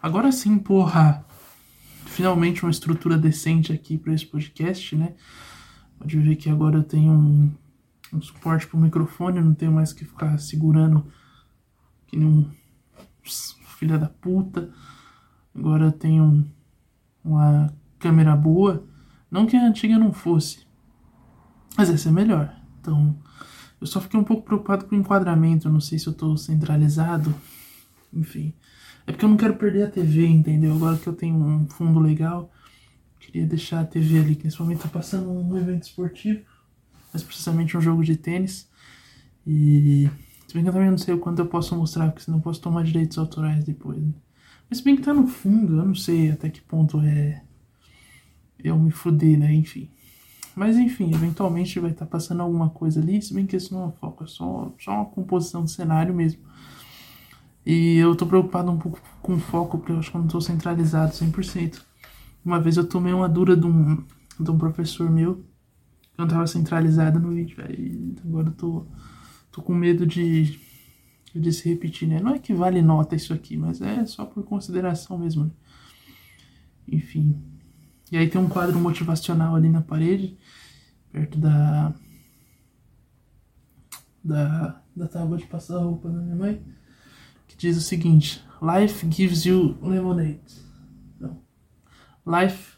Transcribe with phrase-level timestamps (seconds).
[0.00, 1.24] Agora sim, porra.
[2.06, 5.14] Finalmente uma estrutura decente aqui para esse podcast, né?
[5.98, 7.50] Pode ver que agora eu tenho um,
[8.12, 11.04] um suporte pro microfone, eu não tenho mais que ficar segurando
[12.12, 12.50] que nem um
[13.78, 14.70] filha da puta.
[15.54, 16.50] Agora tenho um,
[17.24, 18.86] uma câmera boa.
[19.30, 20.66] Não que a antiga não fosse,
[21.76, 22.54] mas essa é melhor.
[22.78, 23.16] Então,
[23.80, 25.70] eu só fiquei um pouco preocupado com o enquadramento.
[25.70, 27.34] Não sei se eu tô centralizado.
[28.12, 28.52] Enfim.
[29.06, 30.74] É porque eu não quero perder a TV, entendeu?
[30.74, 32.52] Agora que eu tenho um fundo legal,
[33.18, 36.44] queria deixar a TV ali, que nesse momento tá passando um evento esportivo,
[37.12, 38.70] mais precisamente um jogo de tênis.
[39.46, 40.10] E
[40.52, 42.42] se bem que eu também não sei o quanto eu posso mostrar, porque senão eu
[42.42, 43.98] posso tomar direitos autorais depois.
[43.98, 44.12] Né?
[44.68, 47.42] Mas se bem que tá no fundo, eu não sei até que ponto é
[48.62, 49.50] eu me fuder, né?
[49.54, 49.88] Enfim.
[50.54, 53.88] Mas enfim, eventualmente vai estar tá passando alguma coisa ali, se bem que isso não
[53.88, 56.42] é foco, é só, só uma composição do cenário mesmo.
[57.64, 60.38] E eu tô preocupado um pouco com foco, porque eu acho que eu não tô
[60.38, 61.80] centralizado 100%.
[62.44, 64.04] Uma vez eu tomei uma dura de um,
[64.38, 65.36] de um professor meu,
[66.14, 68.16] que eu não tava centralizado no vídeo, velho.
[68.22, 68.86] Agora eu tô,
[69.52, 70.58] tô com medo de,
[71.34, 72.18] de se repetir, né?
[72.18, 75.44] Não é que vale nota isso aqui, mas é só por consideração mesmo.
[75.44, 75.50] Né?
[76.88, 77.40] Enfim.
[78.10, 80.36] E aí tem um quadro motivacional ali na parede,
[81.12, 81.94] perto da.
[84.24, 86.62] da, da tábua de passar roupa da minha mãe
[87.52, 90.40] que diz o seguinte: Life gives you lemonade.
[91.20, 91.42] Não.
[92.26, 92.76] Life.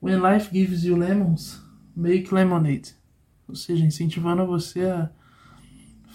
[0.00, 1.60] When life gives you lemons,
[1.94, 2.94] make lemonade.
[3.48, 5.10] Ou seja, incentivando você a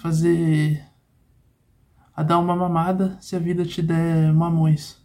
[0.02, 0.84] fazer.
[2.16, 4.98] a dar uma mamada se a vida te der mamões.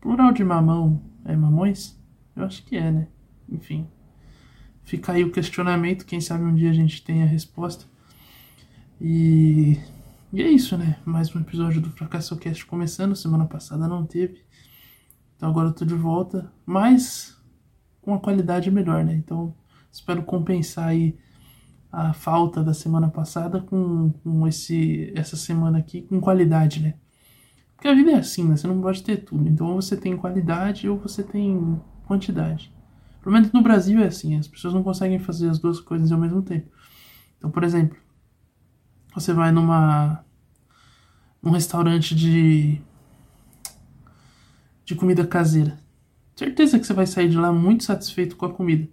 [0.00, 1.98] Plural de mamão é mamões?
[2.34, 3.08] Eu acho que é, né?
[3.48, 3.86] Enfim.
[4.82, 7.84] Fica aí o questionamento, quem sabe um dia a gente tem a resposta.
[9.00, 9.78] E
[10.32, 10.98] e é isso, né?
[11.04, 13.14] Mais um episódio do Fracasso Cast começando.
[13.14, 14.42] Semana passada não teve.
[15.36, 16.50] Então agora eu tô de volta.
[16.64, 17.38] Mas
[18.00, 19.12] com uma qualidade melhor, né?
[19.12, 19.54] Então
[19.92, 21.18] espero compensar aí
[21.92, 26.94] a falta da semana passada com, com esse, essa semana aqui com qualidade, né?
[27.76, 28.56] Porque a vida é assim, né?
[28.56, 29.46] Você não pode ter tudo.
[29.46, 32.72] Então ou você tem qualidade ou você tem quantidade.
[33.20, 34.38] Pelo menos no Brasil é assim.
[34.38, 36.68] As pessoas não conseguem fazer as duas coisas ao mesmo tempo.
[37.36, 37.98] Então, por exemplo,
[39.14, 40.24] você vai numa
[41.42, 42.80] num restaurante de
[44.84, 45.78] de comida caseira.
[46.34, 48.88] Certeza que você vai sair de lá muito satisfeito com a comida.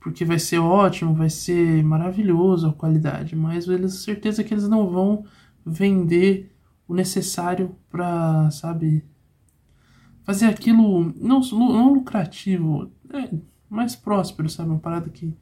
[0.00, 4.88] Porque vai ser ótimo, vai ser maravilhoso a qualidade, mas eles certeza que eles não
[4.88, 5.24] vão
[5.66, 6.54] vender
[6.86, 9.04] o necessário para, sabe,
[10.22, 13.30] fazer aquilo não, não lucrativo, é,
[13.68, 15.36] mais próspero, sabe, uma parada que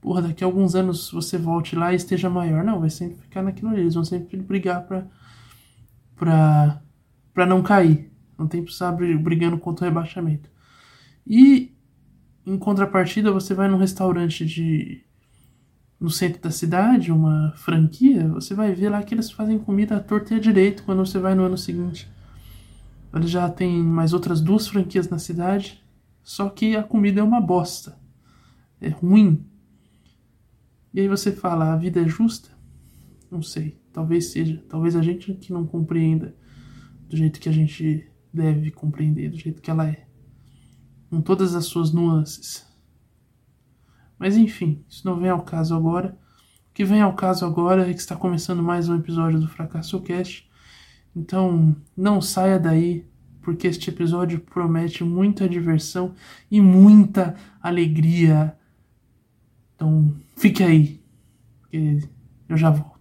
[0.00, 2.64] porra, daqui a alguns anos você volte lá e esteja maior.
[2.64, 3.80] Não, vai sempre ficar naquilo ali.
[3.80, 5.06] Eles vão sempre brigar pra,
[6.16, 6.82] pra,
[7.34, 8.10] pra não cair.
[8.36, 10.50] Não tem que precisar brigando contra o rebaixamento.
[11.26, 11.76] E
[12.48, 15.04] em contrapartida, você vai num restaurante de
[16.00, 20.00] no centro da cidade, uma franquia, você vai ver lá que eles fazem comida à
[20.00, 22.08] torta e à direito quando você vai no ano seguinte.
[23.12, 25.82] Eles já tem mais outras duas franquias na cidade,
[26.22, 27.98] só que a comida é uma bosta.
[28.80, 29.44] É ruim,
[30.92, 32.50] e aí você fala, a vida é justa?
[33.30, 34.62] Não sei, talvez seja.
[34.68, 36.34] Talvez a gente que não compreenda
[37.08, 40.07] do jeito que a gente deve compreender, do jeito que ela é.
[41.10, 42.66] Com todas as suas nuances.
[44.18, 46.18] Mas enfim, isso não vem ao caso agora.
[46.70, 50.00] O que vem ao caso agora é que está começando mais um episódio do Fracasso
[50.00, 50.48] Cast.
[51.14, 53.06] Então, não saia daí,
[53.42, 56.14] porque este episódio promete muita diversão
[56.50, 58.56] e muita alegria.
[59.74, 61.00] Então, Fique aí,
[61.72, 62.97] eu já volto.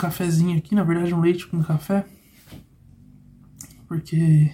[0.00, 2.06] Cafezinho aqui, na verdade um leite com café.
[3.86, 4.50] Porque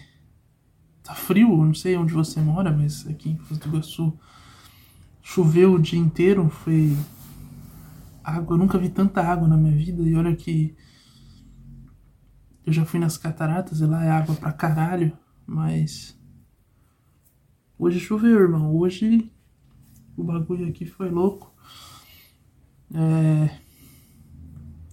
[1.03, 4.19] tá frio, não sei onde você mora, mas aqui em Foz do Iguaçu
[5.23, 6.97] choveu o dia inteiro, foi
[8.25, 10.77] água, eu nunca vi tanta água na minha vida, e olha que
[12.65, 15.17] eu já fui nas cataratas e lá é água pra caralho,
[15.47, 16.19] mas
[17.79, 19.33] hoje choveu, irmão, hoje
[20.17, 21.55] o bagulho aqui foi louco.
[22.93, 23.66] É...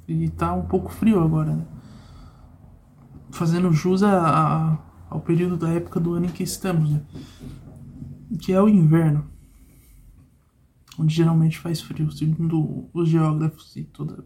[0.07, 1.65] E tá um pouco frio agora, né?
[3.31, 4.77] Fazendo jus a, a,
[5.09, 7.01] ao período da época do ano em que estamos, né?
[8.39, 9.25] Que é o inverno.
[10.99, 14.25] Onde geralmente faz frio, segundo os geógrafos e toda.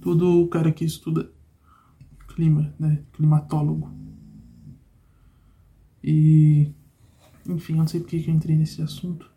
[0.00, 1.30] Todo o cara que estuda
[2.34, 3.02] clima, né?
[3.12, 3.92] Climatólogo.
[6.02, 6.72] E.
[7.46, 9.30] Enfim, eu não sei porque que eu entrei nesse assunto.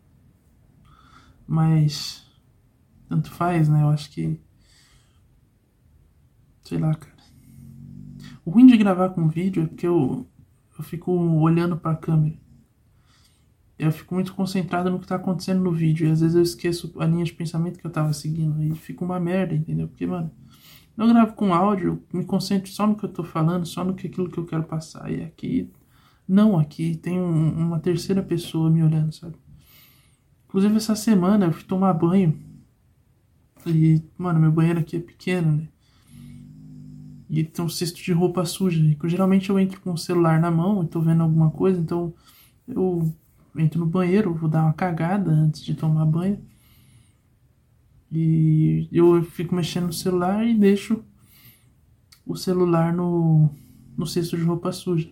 [1.46, 2.27] Mas.
[3.08, 3.82] Tanto faz, né?
[3.82, 4.40] Eu acho que.
[6.62, 7.16] Sei lá, cara.
[8.44, 10.26] O ruim de gravar com vídeo é porque eu,
[10.78, 12.36] eu fico olhando pra câmera.
[13.78, 16.06] Eu fico muito concentrado no que tá acontecendo no vídeo.
[16.06, 18.62] E às vezes eu esqueço a linha de pensamento que eu tava seguindo.
[18.62, 19.88] E fica uma merda, entendeu?
[19.88, 20.30] Porque, mano.
[20.98, 24.08] Eu gravo com áudio, me concentro só no que eu tô falando, só no que
[24.08, 25.08] aquilo que eu quero passar.
[25.08, 25.70] E aqui,
[26.26, 29.36] não, aqui tem um, uma terceira pessoa me olhando, sabe?
[30.48, 32.36] Inclusive essa semana eu fui tomar banho.
[33.66, 35.68] E, mano, meu banheiro aqui é pequeno, né?
[37.30, 38.80] E tem um cesto de roupa suja.
[38.80, 42.14] E geralmente eu entro com o celular na mão e tô vendo alguma coisa, então
[42.66, 43.14] eu
[43.56, 46.40] entro no banheiro, vou dar uma cagada antes de tomar banho.
[48.10, 51.04] E eu fico mexendo no celular e deixo
[52.24, 53.50] o celular no,
[53.96, 55.10] no cesto de roupa suja.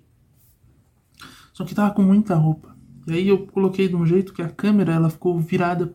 [1.53, 2.75] Só que tava com muita roupa.
[3.07, 5.95] E aí eu coloquei de um jeito que a câmera ela ficou virada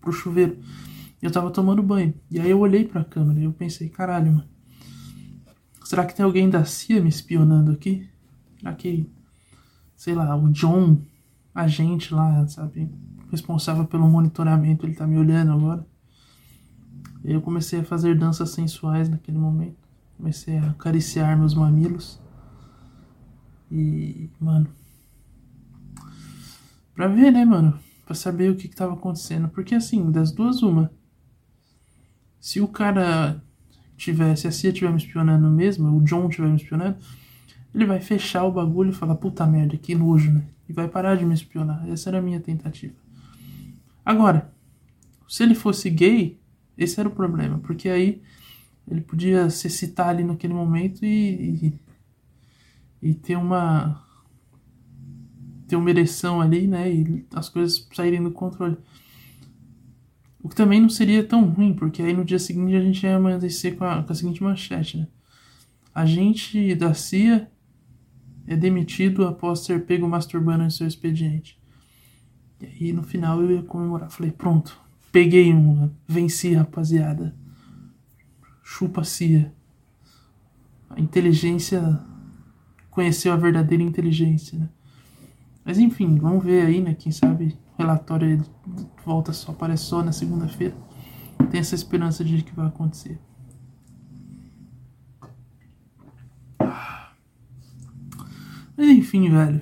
[0.00, 0.58] pro chuveiro.
[1.22, 2.12] Eu tava tomando banho.
[2.28, 4.48] E aí eu olhei pra câmera e eu pensei, caralho, mano.
[5.84, 8.08] Será que tem alguém da CIA me espionando aqui?
[8.58, 9.08] Será que,
[9.94, 11.00] sei lá, o John,
[11.54, 12.90] agente lá, sabe,
[13.30, 15.86] responsável pelo monitoramento, ele tá me olhando agora?
[17.24, 19.76] Eu comecei a fazer danças sensuais naquele momento.
[20.16, 22.20] Comecei a acariciar meus mamilos.
[23.70, 24.68] E, mano.
[26.94, 27.78] Pra ver, né, mano?
[28.04, 29.48] Pra saber o que, que tava acontecendo.
[29.48, 30.90] Porque, assim, das duas, uma.
[32.42, 33.40] Se o cara
[33.96, 36.96] tivesse, a CIA tiver me espionando mesmo, o John tiver me espionando,
[37.72, 40.42] ele vai fechar o bagulho e falar: puta merda, que nojo, né?
[40.68, 41.88] E vai parar de me espionar.
[41.88, 42.94] Essa era a minha tentativa.
[44.04, 44.52] Agora,
[45.28, 46.36] se ele fosse gay,
[46.76, 48.20] esse era o problema, porque aí
[48.90, 51.70] ele podia se citar ali naquele momento e,
[53.00, 54.04] e, e ter uma
[55.68, 58.76] ter uma ereção ali, né, e as coisas saírem do controle.
[60.42, 63.16] O que também não seria tão ruim, porque aí no dia seguinte a gente ia
[63.16, 65.08] amanhecer com a, com a seguinte manchete, né?
[65.94, 67.50] Agente da CIA
[68.46, 71.60] é demitido após ser pego masturbando em seu expediente.
[72.60, 74.10] E aí no final eu ia comemorar.
[74.10, 75.92] Falei, pronto, Peguei uma.
[76.08, 77.36] Venci, rapaziada.
[78.64, 79.52] Chupa cia.
[80.88, 82.00] A inteligência
[82.90, 84.70] conheceu a verdadeira inteligência, né?
[85.62, 86.94] Mas enfim, vamos ver aí, né?
[86.94, 88.42] Quem sabe o relatório
[89.04, 90.74] volta só, aparece só na segunda-feira.
[91.50, 93.18] Tem essa esperança de que vai acontecer.
[98.78, 99.60] Enfim, velho.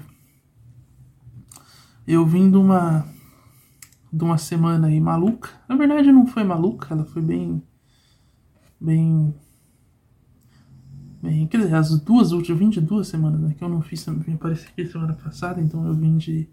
[2.06, 3.06] Eu vim de uma
[4.12, 5.50] de uma semana aí maluca.
[5.68, 7.62] Na verdade não foi maluca, ela foi bem.
[8.80, 9.34] Bem.
[11.22, 11.46] Bem.
[11.46, 13.54] Quer dizer, as duas últimas, eu vim de duas semanas, né?
[13.56, 16.48] Que eu não fiz, me apareci aqui semana passada, então eu vim de,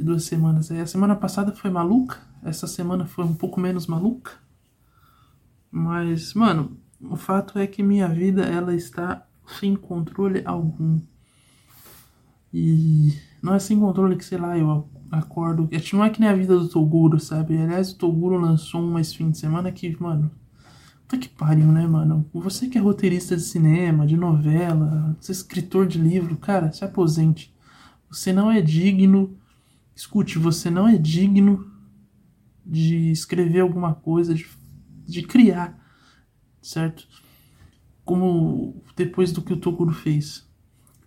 [0.00, 0.70] de duas semanas.
[0.70, 4.32] Aí a semana passada foi maluca, essa semana foi um pouco menos maluca.
[5.70, 9.26] Mas, mano, o fato é que minha vida ela está
[9.60, 10.98] sem controle algum.
[12.52, 15.68] E não é sem controle que, sei lá, eu acordo.
[15.92, 17.58] Não é que nem a vida do Toguro, sabe?
[17.58, 20.30] Aliás, o Toguro lançou um esse fim de semana que, mano.
[21.02, 22.24] Puta que pariu, né, mano?
[22.32, 26.84] Você que é roteirista de cinema, de novela, você é escritor de livro, cara, se
[26.84, 27.54] aposente.
[28.10, 29.36] Você não é digno.
[30.00, 31.70] Escute, você não é digno
[32.64, 34.46] de escrever alguma coisa, de,
[35.06, 35.78] de criar,
[36.62, 37.06] certo?
[38.02, 40.48] Como depois do que o Toguro fez.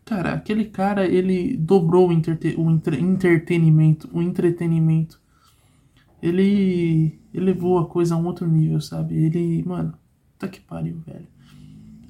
[0.06, 5.20] Cara, aquele cara, ele dobrou o, interte o entre entretenimento, o entretenimento.
[6.22, 9.16] Ele elevou a coisa a um outro nível, sabe?
[9.16, 9.98] Ele, mano,
[10.38, 11.28] tá que pariu, velho.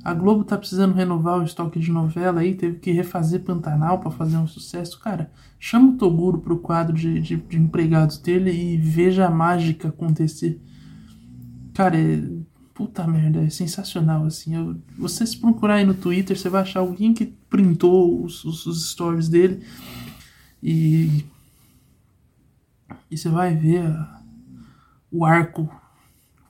[0.03, 4.11] A Globo tá precisando renovar o estoque de novela aí, teve que refazer Pantanal para
[4.11, 4.99] fazer um sucesso.
[4.99, 9.87] Cara, chama o Toguro pro quadro de, de, de empregados dele e veja a mágica
[9.87, 10.61] acontecer.
[11.73, 12.21] Cara, é,
[12.73, 14.55] Puta merda, é sensacional, assim.
[14.55, 18.65] Eu, você se procurar aí no Twitter, você vai achar alguém que printou os, os,
[18.65, 19.63] os stories dele
[20.61, 21.23] e.
[23.11, 24.21] E você vai ver a,
[25.11, 25.69] o arco.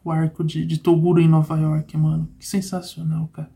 [0.03, 2.29] O arco de, de Toguro em Nova York, mano.
[2.39, 3.51] Que sensacional, cara.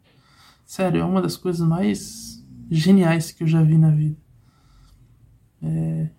[0.66, 4.18] Sério, é uma das coisas mais geniais que eu já vi na vida.
[5.62, 6.10] É,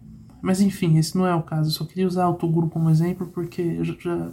[0.42, 1.70] Mas enfim, esse não é o caso.
[1.70, 4.32] Eu só queria usar o Toguro como exemplo porque já, já.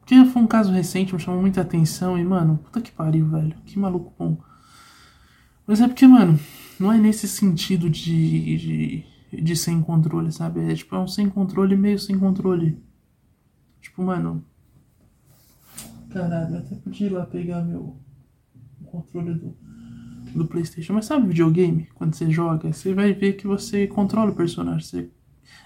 [0.00, 3.56] Porque foi um caso recente, me chamou muita atenção e, mano, puta que pariu, velho.
[3.64, 4.36] Que maluco bom.
[5.66, 6.38] Mas é porque, mano,
[6.78, 10.60] não é nesse sentido de, de, de sem controle, sabe?
[10.70, 12.78] É tipo, é um sem controle meio sem controle.
[13.80, 14.44] Tipo, mano.
[16.14, 17.96] Caralho, eu até podia ir lá pegar meu
[18.84, 19.56] controle do,
[20.32, 20.92] do PlayStation.
[20.92, 21.88] Mas sabe videogame?
[21.92, 24.80] Quando você joga, você vai ver que você controla o personagem.
[24.80, 25.10] Você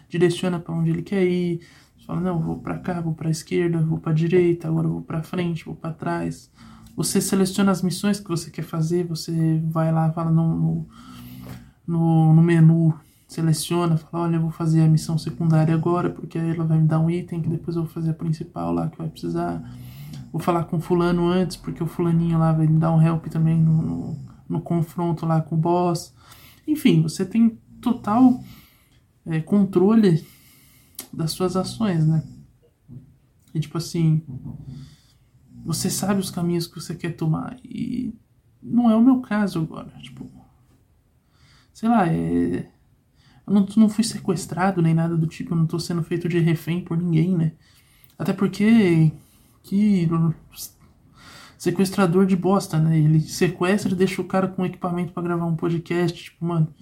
[0.08, 1.60] direciona para onde ele quer ir.
[1.98, 5.22] Você fala, não, vou para cá, vou para esquerda, vou para direita, agora vou para
[5.22, 6.50] frente, vou para trás.
[6.96, 10.88] Você seleciona as missões que você quer fazer, você vai lá, fala no,
[11.86, 16.48] no, no menu, seleciona, fala, olha, eu vou fazer a missão secundária agora, porque aí
[16.48, 18.96] ela vai me dar um item que depois eu vou fazer a principal lá que
[18.96, 19.62] vai precisar.
[20.32, 23.61] Vou falar com fulano antes, porque o fulaninho lá vai me dar um help também
[23.61, 26.14] no, no, no confronto lá com o boss.
[26.66, 28.42] Enfim, você tem total
[29.25, 30.26] é, controle
[31.12, 32.23] das suas ações, né?
[33.54, 34.23] E tipo assim,
[35.64, 37.56] você sabe os caminhos que você quer tomar.
[37.64, 38.14] E
[38.62, 39.90] não é o meu caso agora.
[40.00, 40.30] Tipo,
[41.73, 42.70] sei lá, é.
[43.47, 46.38] Eu não, não fui sequestrado nem nada do tipo, eu não tô sendo feito de
[46.38, 47.52] refém por ninguém, né?
[48.18, 49.12] Até porque.
[49.68, 50.08] Que.
[51.58, 52.98] Sequestrador de bosta, né?
[52.98, 56.72] Ele sequestra e deixa o cara com equipamento para gravar um podcast, tipo, mano.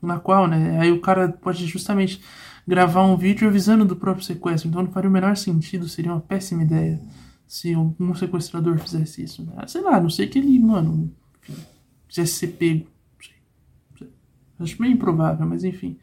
[0.00, 0.80] Na qual, né?
[0.80, 2.20] Aí o cara pode justamente
[2.66, 4.68] gravar um vídeo avisando do próprio sequestro.
[4.68, 7.00] Então não faria o menor sentido, seria uma péssima ideia
[7.46, 9.44] se um sequestrador fizesse isso.
[9.44, 9.66] Né?
[9.66, 11.14] Sei lá, não sei que ele, mano,
[12.08, 12.86] quisesse ser pego.
[14.58, 15.98] Acho meio improvável, mas enfim.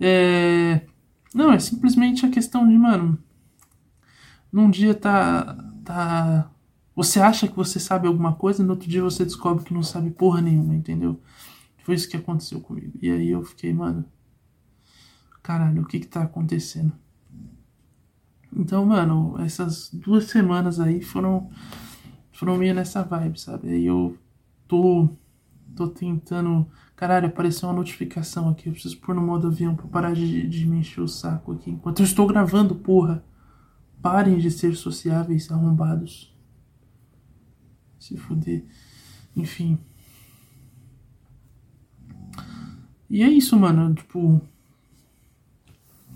[0.00, 0.80] É...
[1.32, 3.16] Não, é simplesmente a questão de, mano.
[4.54, 5.56] Num dia tá.
[5.84, 6.48] tá.
[6.94, 10.10] Você acha que você sabe alguma coisa, no outro dia você descobre que não sabe
[10.10, 11.20] porra nenhuma, entendeu?
[11.82, 12.96] Foi isso que aconteceu comigo.
[13.02, 14.04] E aí eu fiquei, mano.
[15.42, 16.92] Caralho, o que que tá acontecendo?
[18.56, 21.50] Então, mano, essas duas semanas aí foram,
[22.30, 23.68] foram meio nessa vibe, sabe?
[23.70, 24.16] Aí eu
[24.68, 25.08] tô,
[25.74, 26.64] tô tentando.
[26.94, 28.68] Caralho, apareceu uma notificação aqui.
[28.68, 31.72] Eu preciso pôr no modo avião pra parar de, de me encher o saco aqui.
[31.72, 33.20] Enquanto eu estou gravando, porra.
[34.04, 36.30] Parem de ser sociáveis, arrombados.
[37.98, 38.62] Se fuder.
[39.34, 39.78] Enfim.
[43.08, 43.94] E é isso, mano.
[43.94, 44.42] Tipo.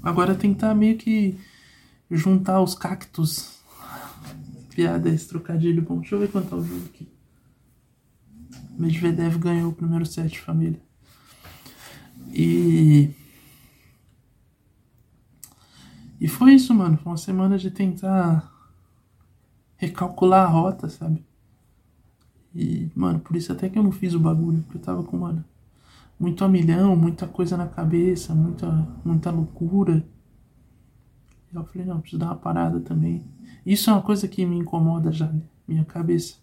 [0.02, 1.40] Agora tentar meio que
[2.10, 3.58] juntar os cactos.
[4.68, 6.00] Piada, esse trocadilho bom.
[6.00, 7.08] Deixa eu ver quanto tá o jogo aqui.
[8.78, 10.78] Medvedev ganhou o primeiro set, família.
[12.34, 13.08] E.
[16.20, 16.96] E foi isso, mano.
[16.96, 18.52] Foi uma semana de tentar
[19.76, 21.24] recalcular a rota, sabe?
[22.54, 25.18] E, mano, por isso até que eu não fiz o bagulho, porque eu tava com,
[25.18, 25.44] mano,
[26.18, 28.66] muito a milhão, muita coisa na cabeça, muita,
[29.04, 30.04] muita loucura.
[31.52, 33.24] Eu falei, não, preciso dar uma parada também.
[33.64, 35.42] Isso é uma coisa que me incomoda já, né?
[35.66, 36.36] minha cabeça.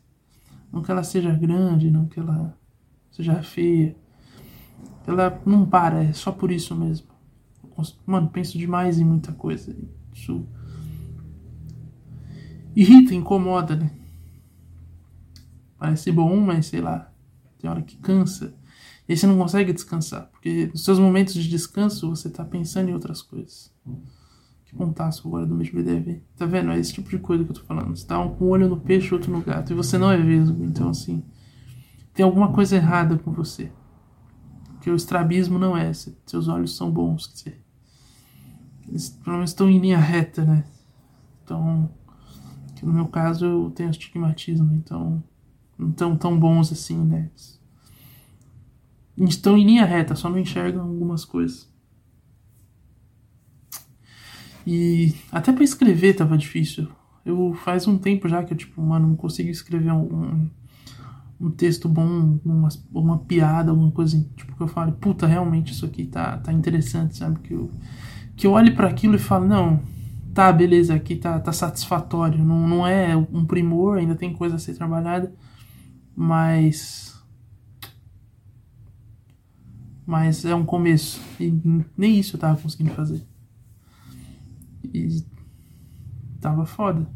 [0.71, 2.57] Não que ela seja grande, não que ela
[3.11, 3.95] seja feia.
[5.05, 7.07] Ela não para, é só por isso mesmo.
[8.05, 9.75] Mano, penso demais em muita coisa.
[10.13, 10.45] Isso
[12.75, 13.91] irrita, incomoda, né?
[15.77, 17.11] Parece bom, mas sei lá,
[17.59, 18.55] tem hora que cansa.
[19.07, 22.89] E aí você não consegue descansar, porque nos seus momentos de descanso você tá pensando
[22.89, 23.75] em outras coisas
[24.75, 26.21] pontaço agora do Medvedev.
[26.35, 26.71] Tá vendo?
[26.71, 27.95] É esse tipo de coisa que eu tô falando.
[27.95, 29.71] Você tá um com um olho no peixe, outro no gato.
[29.71, 30.63] E você não é vesgo.
[30.63, 31.23] Então, assim,
[32.13, 33.71] tem alguma coisa errada com você.
[34.73, 35.91] Porque o estrabismo não é.
[35.93, 37.27] Seus olhos são bons.
[37.27, 37.64] Quer dizer,
[38.87, 40.63] eles pelo menos estão em linha reta, né?
[41.43, 41.89] Então,
[42.81, 44.73] no meu caso, eu tenho astigmatismo.
[44.75, 45.23] Então,
[45.77, 47.29] não estão tão bons assim, né?
[49.17, 51.69] Estão em linha reta, só não enxergam algumas coisas.
[54.67, 56.87] E até para escrever tava difícil.
[57.23, 60.49] Eu faz um tempo já que eu, tipo, mano, não consigo escrever um,
[61.39, 65.85] um texto bom, uma, uma piada, alguma coisa, tipo, que eu falo, puta, realmente isso
[65.85, 67.39] aqui tá, tá interessante, sabe?
[67.39, 67.71] Que eu,
[68.35, 69.81] que eu olhe para aquilo e falo, não,
[70.33, 72.43] tá, beleza, aqui tá, tá satisfatório.
[72.43, 75.33] Não, não é um primor, ainda tem coisa a ser trabalhada,
[76.15, 77.15] mas.
[80.05, 81.19] Mas é um começo.
[81.39, 81.51] E
[81.97, 83.25] nem isso eu tava conseguindo fazer.
[84.83, 85.23] E
[86.39, 87.07] tava foda.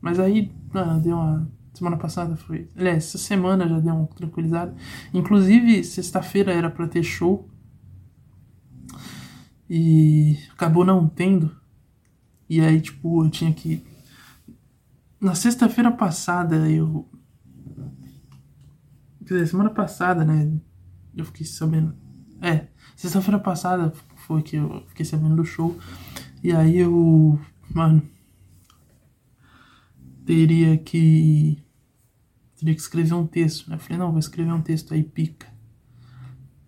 [0.00, 1.50] Mas aí, ah, deu uma.
[1.74, 2.70] Semana passada foi.
[2.76, 4.74] Aliás, essa semana já deu uma tranquilizada.
[5.12, 7.48] Inclusive, sexta-feira era pra ter show.
[9.68, 11.54] E acabou não tendo.
[12.48, 13.84] E aí, tipo, eu tinha que.
[15.20, 17.08] Na sexta-feira passada, eu.
[19.26, 20.52] Quer dizer, semana passada, né?
[21.14, 21.96] Eu fiquei sabendo.
[22.40, 23.92] É, Sexta-feira passada
[24.26, 25.78] foi que eu fiquei sabendo do show.
[26.42, 27.38] E aí eu.
[27.74, 28.02] Mano.
[30.24, 31.62] Teria que.
[32.58, 33.76] Teria que escrever um texto, né?
[33.76, 35.46] Eu falei, não, vou escrever um texto aí, pica.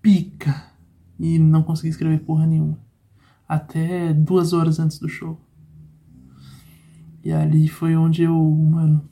[0.02, 0.70] Pica!
[1.18, 2.78] E não consegui escrever porra nenhuma.
[3.48, 5.40] Até duas horas antes do show.
[7.24, 9.08] E ali foi onde eu, mano,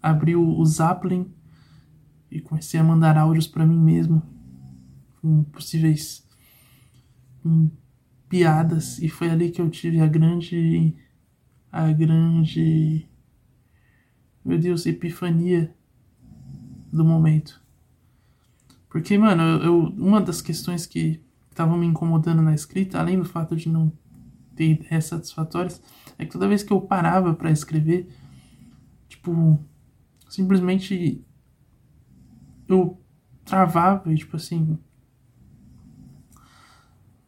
[0.00, 1.32] abri o Zappling
[2.30, 4.22] e comecei a mandar áudios para mim mesmo
[5.20, 6.26] com possíveis
[7.42, 7.70] com
[8.28, 10.94] piadas e foi ali que eu tive a grande
[11.70, 13.08] a grande
[14.44, 15.74] meu Deus, epifania
[16.92, 17.62] do momento.
[18.90, 21.20] Porque, mano, eu uma das questões que
[21.54, 23.92] estavam me incomodando na escrita, além do fato de não
[24.54, 25.80] ter ideias satisfatórias,
[26.18, 28.08] é que toda vez que eu parava para escrever,
[29.08, 29.58] tipo,
[30.28, 31.24] simplesmente
[32.68, 33.00] eu
[33.44, 34.78] travava e, tipo assim,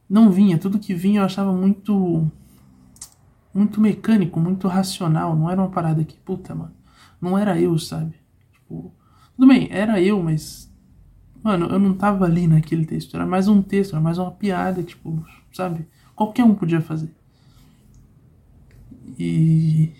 [0.09, 0.59] não vinha.
[0.59, 2.31] Tudo que vinha eu achava muito.
[3.53, 5.35] Muito mecânico, muito racional.
[5.35, 6.75] Não era uma parada que, puta, mano.
[7.21, 8.15] Não era eu, sabe?
[8.53, 8.95] Tipo,
[9.35, 10.66] tudo bem, era eu, mas.
[11.43, 13.15] Mano, eu não tava ali naquele texto.
[13.15, 15.87] Era mais um texto, era mais uma piada, tipo, sabe?
[16.15, 17.11] Qualquer um podia fazer.
[19.19, 19.93] E.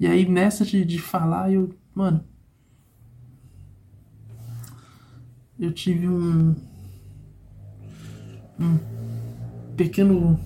[0.00, 1.74] E aí nessa de, de falar, eu.
[1.94, 2.24] Mano.
[5.58, 6.54] Eu tive um
[8.58, 8.78] um
[9.76, 10.38] pequeno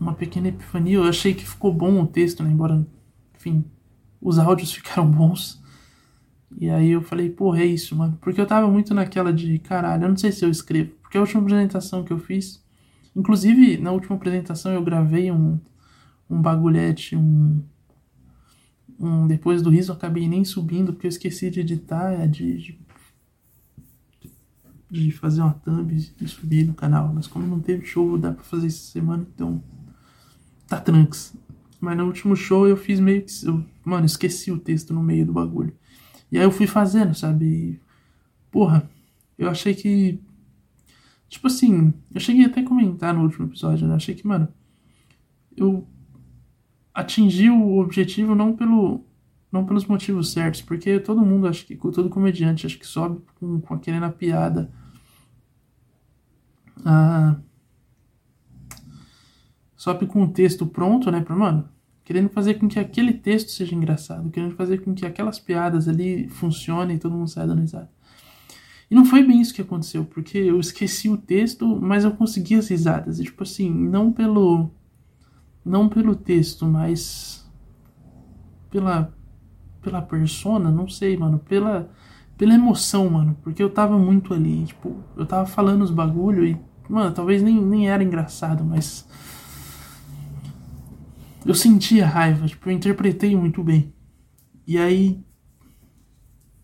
[0.00, 0.96] uma pequena epifania.
[0.96, 2.50] Eu achei que ficou bom o texto, né?
[2.50, 2.86] Embora,
[3.36, 3.64] enfim,
[4.20, 5.60] os áudios ficaram bons.
[6.60, 8.18] E aí eu falei, porra, é isso, mano.
[8.20, 10.90] Porque eu tava muito naquela de, caralho, eu não sei se eu escrevo.
[11.02, 12.62] Porque a última apresentação que eu fiz,
[13.16, 15.58] inclusive na última apresentação eu gravei um,
[16.28, 17.62] um bagulhete, um,
[18.98, 19.26] um.
[19.26, 22.78] Depois do riso eu acabei nem subindo, porque eu esqueci de editar, de, de
[24.90, 27.12] de fazer uma thumb e subir no canal.
[27.14, 29.62] Mas como não teve show, dá pra fazer essa semana, então
[30.66, 31.34] tá tranks.
[31.80, 33.30] Mas no último show eu fiz meio que.
[33.46, 35.72] Eu, mano, esqueci o texto no meio do bagulho.
[36.30, 37.44] E aí eu fui fazendo, sabe?
[37.44, 37.80] E,
[38.50, 38.88] porra,
[39.38, 40.20] eu achei que.
[41.28, 43.94] Tipo assim, eu cheguei até a comentar no último episódio, né?
[43.94, 44.48] Achei que, mano,
[45.56, 45.86] eu
[46.94, 49.04] atingi o objetivo não pelo
[49.52, 53.60] não pelos motivos certos, porque todo mundo acho que todo comediante acho que sobe com,
[53.60, 54.70] com aquele na piada
[56.84, 57.36] ah,
[59.76, 61.20] sobe com o texto pronto, né?
[61.20, 61.68] Pra, mano,
[62.10, 66.26] querendo fazer com que aquele texto seja engraçado, querendo fazer com que aquelas piadas ali
[66.28, 67.88] funcionem e todo mundo saia dando risada.
[68.90, 72.56] E não foi bem isso que aconteceu, porque eu esqueci o texto, mas eu consegui
[72.56, 73.20] as risadas.
[73.20, 74.72] E, tipo assim, não pelo.
[75.64, 77.48] Não pelo texto, mas.
[78.68, 79.14] Pela.
[79.80, 81.38] Pela persona, não sei, mano.
[81.38, 81.88] Pela.
[82.36, 83.36] Pela emoção, mano.
[83.40, 84.64] Porque eu tava muito ali.
[84.64, 86.58] Tipo, eu tava falando os bagulho e
[86.90, 89.06] Mano, talvez nem, nem era engraçado, mas.
[91.44, 93.92] Eu sentia raiva, tipo, eu interpretei muito bem.
[94.66, 95.22] E aí.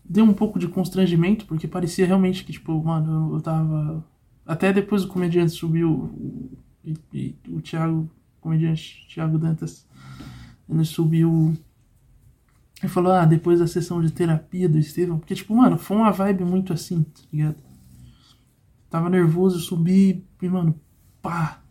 [0.09, 4.05] Deu um pouco de constrangimento, porque parecia realmente que, tipo, mano, eu, eu tava.
[4.45, 6.57] Até depois o comediante subiu.
[6.83, 9.85] E, e o Thiago, o comediante Thiago Dantas,
[10.69, 11.53] ele subiu
[12.83, 16.11] e falou, ah, depois da sessão de terapia do Estevão, porque, tipo, mano, foi uma
[16.11, 17.57] vibe muito assim, tá ligado?
[18.89, 20.79] Tava nervoso, subi e, mano,
[21.21, 21.61] pá.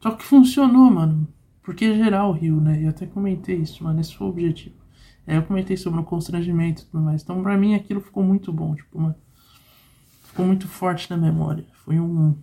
[0.00, 1.31] Só que funcionou, mano.
[1.62, 2.82] Porque é geral o Rio, né?
[2.82, 4.00] Eu até comentei isso, mano.
[4.00, 4.76] Esse foi o objetivo.
[5.26, 7.22] Aí eu comentei sobre o constrangimento e tudo mais.
[7.22, 8.74] Então, pra mim, aquilo ficou muito bom.
[8.74, 9.14] Tipo, mano.
[10.24, 11.64] Ficou muito forte na memória.
[11.72, 12.36] Foi um.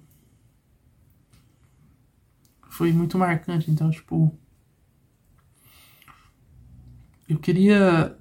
[2.69, 3.69] Foi muito marcante.
[3.69, 4.34] Então, tipo.
[7.27, 8.17] Eu queria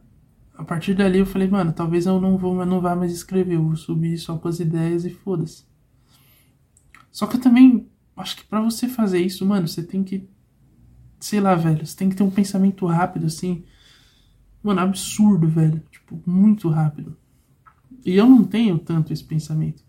[0.58, 3.62] a partir dali eu falei, mano, talvez eu não vou, não vá mais escrever, eu
[3.62, 5.64] vou subir só com as ideias e foda-se.
[7.12, 10.28] Só que eu também acho que para você fazer isso, mano, você tem que
[11.20, 13.64] sei lá, velho, você tem que ter um pensamento rápido assim.
[14.62, 17.16] Mano, absurdo, velho, tipo, muito rápido.
[18.04, 19.83] E eu não tenho tanto esse pensamento.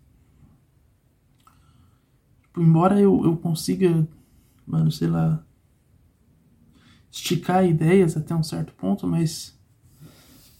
[2.42, 4.06] Tipo, embora eu, eu consiga,
[4.66, 5.44] mano, sei lá,
[7.10, 9.58] esticar ideias até um certo ponto, mas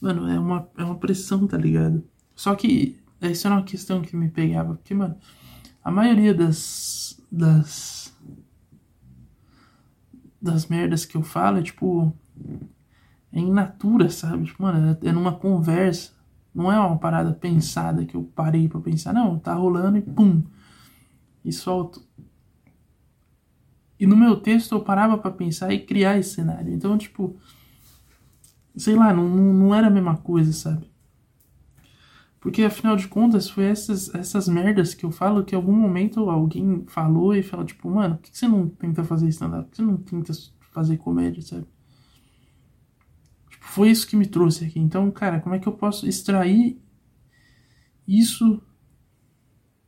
[0.01, 2.03] Mano, é uma, é uma pressão, tá ligado?
[2.35, 5.17] Só que isso era uma questão que me pegava, porque, mano,
[5.85, 7.21] a maioria das.
[7.31, 8.00] das.
[10.41, 12.13] Das merdas que eu falo é tipo.
[13.33, 14.45] é in natura, sabe?
[14.47, 16.13] Tipo, mano, é, é numa conversa.
[16.55, 20.43] Não é uma parada pensada que eu parei pra pensar, não, tá rolando e pum!
[21.45, 22.03] E solto.
[23.99, 26.73] E no meu texto eu parava para pensar e criar esse cenário.
[26.73, 27.37] Então, tipo
[28.77, 30.90] sei lá, não, não era a mesma coisa, sabe?
[32.41, 36.31] Porque afinal de contas, foi essas, essas merdas que eu falo que em algum momento
[36.31, 39.65] alguém falou e falou, tipo, mano, por que você não tenta fazer stand-up?
[39.65, 40.33] Por que você não tenta
[40.73, 41.67] fazer comédia, sabe?
[43.51, 44.79] Tipo, foi isso que me trouxe aqui.
[44.81, 46.81] Então, cara, como é que eu posso extrair
[48.09, 48.63] isso?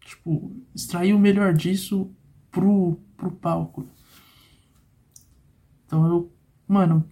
[0.00, 2.14] Tipo, extrair o melhor disso
[2.50, 3.88] pro, pro palco.
[5.86, 6.32] Então eu,
[6.68, 7.08] mano,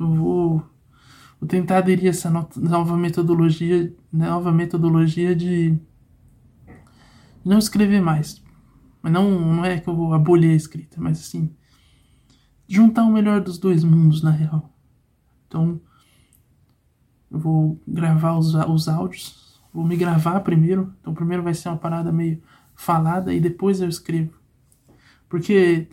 [0.00, 0.77] eu vou
[1.40, 5.78] Vou tentar aderir a essa nova metodologia, nova metodologia de
[7.44, 8.42] não escrever mais.
[9.00, 11.54] Mas não, não é que eu vou abolir a escrita, mas assim,
[12.66, 14.72] juntar o melhor dos dois mundos, na real.
[15.46, 15.80] Então,
[17.30, 20.92] eu vou gravar os, os áudios, vou me gravar primeiro.
[21.00, 22.42] Então, primeiro vai ser uma parada meio
[22.74, 24.34] falada e depois eu escrevo.
[25.28, 25.88] Porque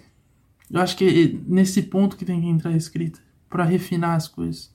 [0.69, 4.27] eu acho que é nesse ponto que tem que entrar a escrita, para refinar as
[4.27, 4.73] coisas.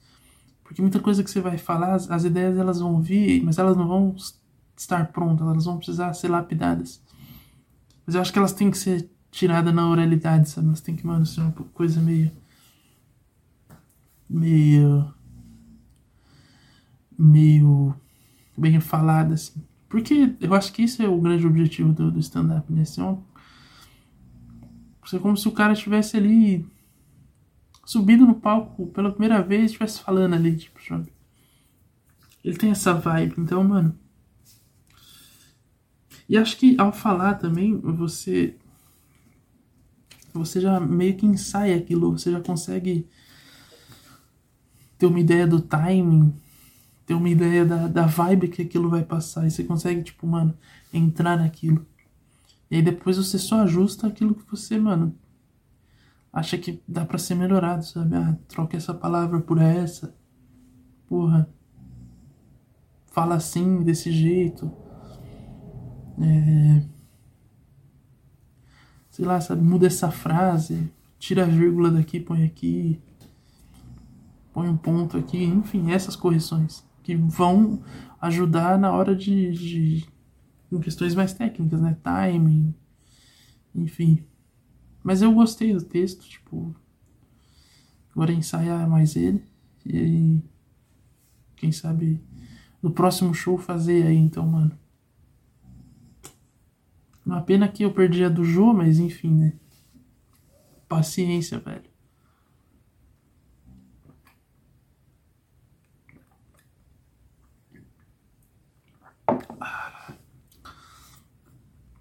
[0.71, 3.75] Porque muita coisa que você vai falar, as, as ideias elas vão vir, mas elas
[3.75, 4.15] não vão
[4.73, 7.03] estar prontas, elas vão precisar ser lapidadas.
[8.05, 10.67] Mas eu acho que elas têm que ser tiradas na oralidade, sabe?
[10.67, 12.31] Elas têm que, mano, ser uma coisa meio.
[14.29, 15.13] meio.
[17.19, 17.93] meio.
[18.57, 19.61] bem falada, assim.
[19.89, 22.85] Porque eu acho que isso é o grande objetivo do, do stand-up, né?
[22.85, 23.21] Ser, uma,
[25.05, 26.65] ser como se o cara estivesse ali
[27.91, 31.11] subindo no palco pela primeira vez estivesse falando ali, tipo, sabe?
[32.41, 33.93] Ele tem essa vibe, então, mano.
[36.29, 38.55] E acho que ao falar também, você.
[40.33, 43.05] Você já meio que ensaia aquilo, você já consegue
[44.97, 46.33] ter uma ideia do timing,
[47.05, 49.45] ter uma ideia da, da vibe que aquilo vai passar.
[49.45, 50.57] E você consegue, tipo, mano,
[50.93, 51.85] entrar naquilo.
[52.69, 55.13] E aí depois você só ajusta aquilo que você, mano,
[56.31, 58.15] acha que dá para ser melhorado, sabe?
[58.15, 60.15] Ah, troca essa palavra por essa.
[61.07, 61.49] Porra.
[63.07, 64.71] Fala assim, desse jeito.
[66.19, 66.83] É...
[69.09, 69.61] Sei lá, sabe?
[69.61, 70.91] Muda essa frase.
[71.19, 73.01] Tira a vírgula daqui, põe aqui.
[74.53, 75.43] Põe um ponto aqui.
[75.43, 76.83] Enfim, essas correções.
[77.03, 77.83] Que vão
[78.21, 79.51] ajudar na hora de.
[79.51, 80.07] de
[80.81, 81.97] questões mais técnicas, né?
[82.01, 82.73] Timing.
[83.75, 84.25] Enfim.
[85.03, 86.75] Mas eu gostei do texto, tipo.
[88.11, 89.43] Agora ensaiar mais ele.
[89.85, 90.43] E aí.
[91.55, 92.19] Quem sabe
[92.81, 94.77] no próximo show fazer aí, então, mano.
[97.25, 99.53] Uma pena que eu perdi a do Jô, mas enfim, né?
[100.87, 101.89] Paciência, velho.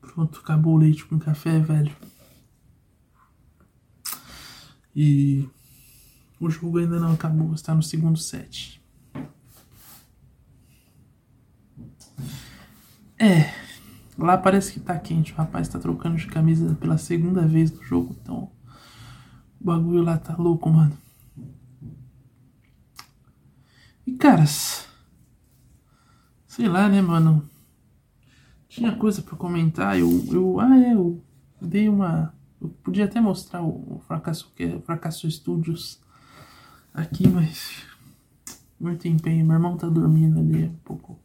[0.00, 1.94] Pronto, acabou o leite com café, velho.
[4.94, 5.48] E
[6.40, 8.80] o jogo ainda não acabou, está no segundo set.
[13.18, 13.52] É,
[14.16, 15.32] lá parece que tá quente.
[15.32, 18.50] O rapaz tá trocando de camisa pela segunda vez no jogo, então
[19.60, 20.96] o bagulho lá tá louco, mano.
[24.06, 24.88] E caras,
[26.46, 27.48] sei lá, né, mano?
[28.68, 29.98] Tinha coisa para comentar.
[29.98, 31.22] Eu, eu, ah, é, eu
[31.60, 36.00] dei uma eu podia até mostrar o Fracasso, o Fracasso Studios
[36.92, 37.86] aqui, mas
[38.78, 39.44] muito empenho.
[39.44, 41.18] Meu irmão tá dormindo ali, é um pouco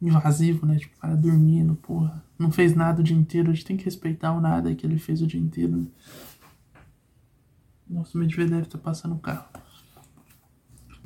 [0.00, 0.76] invasivo, né?
[0.76, 2.24] Tipo, o cara dormindo, porra.
[2.38, 4.98] Não fez nada o dia inteiro, a gente tem que respeitar o nada que ele
[4.98, 5.76] fez o dia inteiro.
[5.76, 5.86] Né?
[7.88, 9.48] Nossa, o Medvedev tá passando o carro.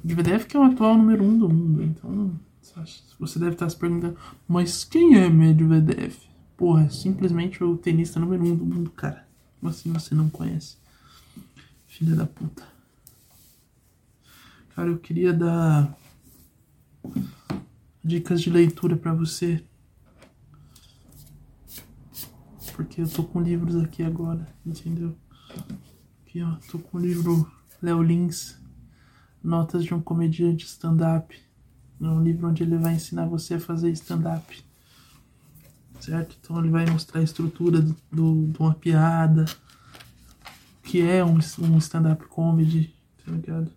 [0.02, 2.38] Medvedev que é o atual número um do mundo, então
[3.18, 4.16] você deve estar se perguntando,
[4.48, 6.14] mas quem é Medvedev?
[6.64, 9.28] Porra, simplesmente o tenista número um do mundo, cara.
[9.60, 10.78] Como assim você não conhece?
[11.86, 12.66] Filha da puta.
[14.74, 15.94] Cara, eu queria dar
[18.02, 19.62] dicas de leitura para você.
[22.74, 25.14] Porque eu tô com livros aqui agora, entendeu?
[26.22, 27.46] Aqui, ó, tô com o livro
[27.82, 28.58] Léo Lins,
[29.42, 31.38] Notas de um Comediante Stand-Up.
[32.00, 34.63] É um livro onde ele vai ensinar você a fazer stand-up
[36.04, 36.36] certo?
[36.40, 39.44] Então ele vai mostrar a estrutura do, do, de uma piada,
[40.82, 43.70] que é um, um stand-up comedy, tá ligado?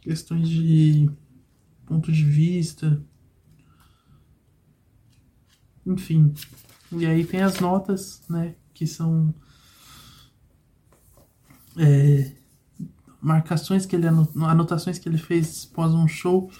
[0.00, 1.10] Questões de
[1.84, 3.02] ponto de vista,
[5.84, 6.34] enfim.
[6.92, 9.34] E aí tem as notas, né, que são
[11.76, 12.32] é,
[13.20, 16.50] marcações que ele anotações que ele fez após um show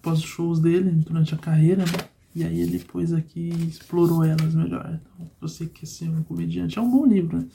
[0.00, 2.08] após os shows dele durante a carreira, né?
[2.34, 4.98] E aí ele pôs aqui e explorou elas melhor.
[5.00, 7.46] Então, você que quer ser um comediante, é um bom livro, né?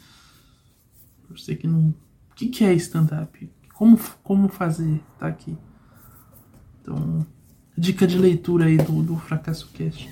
[1.30, 1.90] Você que não.
[2.32, 3.50] O que, que é stand-up?
[3.74, 5.02] Como, como fazer?
[5.18, 5.58] Tá aqui.
[6.82, 7.26] Então,
[7.78, 10.10] dica de leitura aí do, do Fracasso Cast.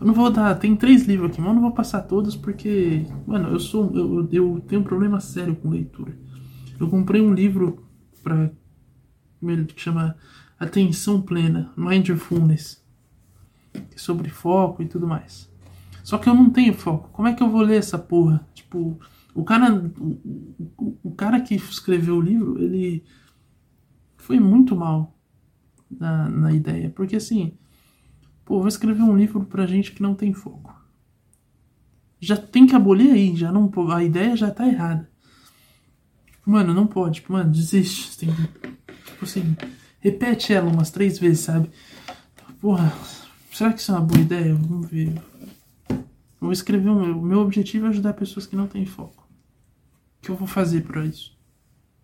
[0.00, 0.54] Eu não vou dar.
[0.56, 3.06] Tem três livros aqui, mas eu não vou passar todos porque.
[3.26, 3.94] Mano, eu sou.
[3.94, 6.12] Eu, eu tenho um problema sério com leitura.
[6.80, 7.86] Eu comprei um livro
[8.22, 8.50] pra.
[9.68, 10.16] que chama
[10.58, 12.84] Atenção Plena, Mindfulness.
[13.94, 15.50] Sobre foco e tudo mais.
[16.02, 17.10] Só que eu não tenho foco.
[17.10, 18.46] Como é que eu vou ler essa porra?
[18.54, 18.98] Tipo,
[19.34, 19.74] o cara.
[19.74, 23.04] O, o, o cara que escreveu o livro, ele.
[24.16, 25.16] Foi muito mal
[25.90, 26.90] na, na ideia.
[26.90, 27.56] Porque assim
[28.46, 30.72] Pô, vou escrever um livro pra gente que não tem foco.
[32.20, 35.10] Já tem que abolir aí, já não a ideia já tá errada.
[36.46, 38.16] Mano, não pode, tipo, mano, desiste.
[38.16, 38.28] Tem,
[39.04, 39.56] tipo assim,
[40.06, 41.68] repete ela umas três vezes, sabe?
[42.60, 42.92] Porra,
[43.52, 44.54] será que isso é uma boa ideia?
[44.54, 45.12] Vamos ver.
[46.40, 47.18] Vou escrever um.
[47.18, 49.28] O meu objetivo é ajudar pessoas que não têm foco.
[50.18, 51.36] O que eu vou fazer para isso?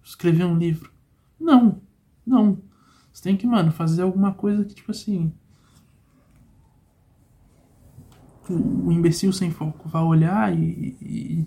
[0.02, 0.90] Escrever um livro?
[1.38, 1.80] Não,
[2.26, 2.58] não.
[3.12, 5.32] Você tem que, mano, fazer alguma coisa que, tipo assim,
[8.48, 11.46] o imbecil sem foco vai olhar e, e,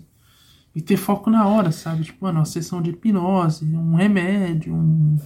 [0.74, 2.04] e, ter foco na hora, sabe?
[2.04, 5.18] Tipo, mano, uma sessão de hipnose, um remédio, um,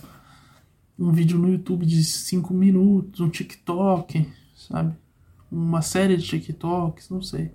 [1.01, 4.95] um vídeo no YouTube de 5 minutos, um TikTok, sabe?
[5.51, 7.51] Uma série de TikToks, não sei.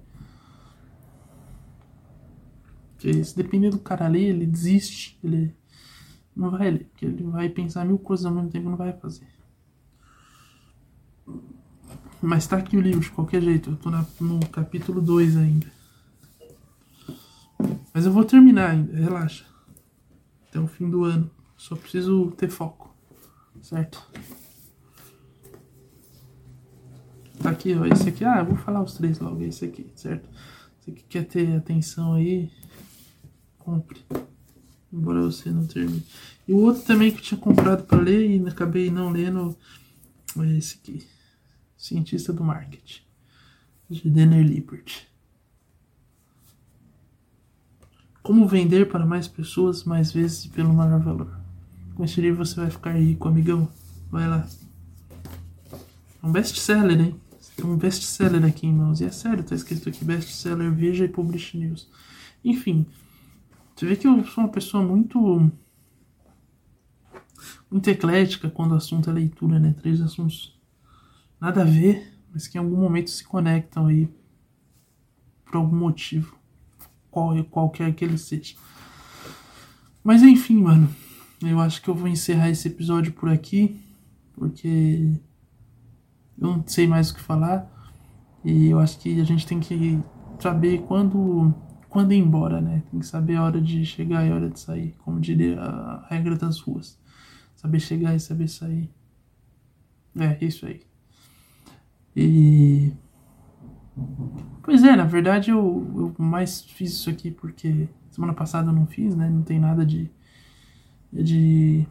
[2.93, 5.55] Porque se depender do cara ali, ele desiste, ele
[6.35, 8.93] não vai ler, porque ele vai pensar mil coisas ao mesmo tempo e não vai
[8.93, 9.27] fazer.
[12.19, 13.69] Mas tá aqui o livro, de qualquer jeito.
[13.69, 15.71] Eu tô na, no capítulo 2 ainda.
[17.93, 19.45] Mas eu vou terminar ainda, relaxa.
[20.49, 21.29] Até o fim do ano.
[21.55, 22.84] Só preciso ter foco.
[23.65, 24.07] Certo?
[27.41, 27.83] Tá aqui, ó.
[27.87, 28.23] Esse aqui.
[28.23, 29.41] Ah, eu vou falar os três logo.
[29.41, 30.29] Esse aqui, certo?
[30.79, 32.51] Você que quer ter atenção aí,
[33.57, 34.05] compre.
[34.93, 36.05] Embora você não termine.
[36.47, 39.57] E o outro também que eu tinha comprado para ler e acabei não lendo
[40.37, 41.07] é esse aqui
[41.75, 43.01] cientista do marketing,
[43.89, 45.07] de Denner Lippert.
[48.21, 51.44] Como vender para mais pessoas mais vezes e pelo maior valor.
[51.95, 53.69] Com esse livro você vai ficar rico, amigão.
[54.11, 54.45] Vai lá.
[55.71, 57.15] É um best-seller, hein?
[57.55, 58.99] Tem um best-seller aqui em mãos.
[58.99, 61.89] E é sério, tá escrito aqui best-seller Veja e Publish News.
[62.43, 62.85] Enfim,
[63.75, 65.51] você vê que eu sou uma pessoa muito
[67.71, 69.73] muito eclética quando o assunto é leitura, né?
[69.81, 70.57] Três assuntos
[71.39, 74.09] nada a ver, mas que em algum momento se conectam aí
[75.45, 76.37] por algum motivo,
[77.09, 78.55] qual, qualquer que ele seja.
[80.03, 80.89] Mas enfim, mano,
[81.41, 83.81] eu acho que eu vou encerrar esse episódio por aqui,
[84.33, 85.13] porque
[86.37, 87.71] eu não sei mais o que falar
[88.43, 89.99] e eu acho que a gente tem que
[90.39, 91.53] saber quando
[91.89, 92.83] quando ir embora, né?
[92.91, 96.05] Tem que saber a hora de chegar e a hora de sair, como diria a
[96.09, 96.99] regra das ruas.
[97.55, 98.89] Saber chegar e saber sair.
[100.19, 100.81] É, isso aí.
[102.15, 102.91] E.
[104.61, 108.85] Pois é, na verdade eu, eu mais fiz isso aqui porque semana passada eu não
[108.85, 109.29] fiz, né?
[109.29, 110.11] Não tem nada de.
[111.23, 111.85] De.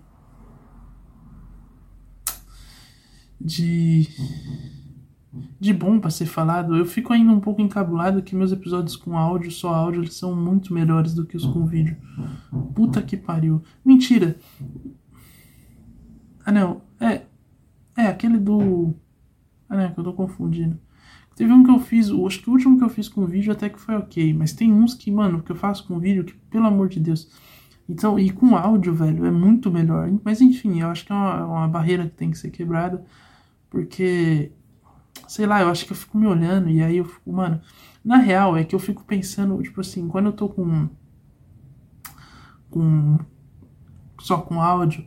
[3.41, 4.09] de.
[5.61, 6.77] de bom para ser falado.
[6.77, 10.35] Eu fico ainda um pouco encabulado que meus episódios com áudio, só áudio, eles são
[10.35, 11.97] muito melhores do que os com vídeo.
[12.75, 13.63] Puta que pariu.
[13.85, 14.37] Mentira!
[16.45, 16.83] Ah, não.
[17.01, 17.23] É.
[17.97, 18.95] É, aquele do.
[19.69, 20.79] Ah, né, que eu tô confundindo.
[21.37, 23.69] Teve um que eu fiz, acho que o último que eu fiz com vídeo até
[23.69, 26.67] que foi ok, mas tem uns que, mano, que eu faço com vídeo que, pelo
[26.67, 27.29] amor de Deus.
[27.89, 30.11] Então, e com áudio, velho, é muito melhor.
[30.25, 33.05] Mas enfim, eu acho que é uma, uma barreira que tem que ser quebrada,
[33.71, 34.53] porque,
[35.29, 37.61] sei lá, eu acho que eu fico me olhando e aí eu fico, mano.
[38.05, 40.89] Na real, é que eu fico pensando, tipo assim, quando eu tô com.
[42.71, 43.19] com.
[44.21, 45.07] só com áudio,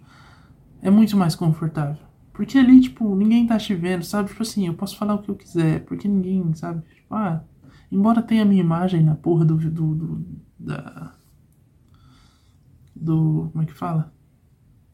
[0.82, 2.08] é muito mais confortável.
[2.34, 4.30] Porque ali, tipo, ninguém tá te vendo, sabe?
[4.30, 6.84] Tipo assim, eu posso falar o que eu quiser, porque ninguém, sabe?
[6.96, 7.44] Tipo, ah,
[7.92, 9.58] embora tenha a minha imagem na porra do.
[9.58, 10.26] do, do
[10.60, 11.17] da.
[13.00, 13.50] Do.
[13.52, 14.14] Como é que fala?